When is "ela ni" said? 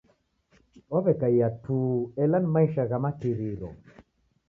2.23-2.49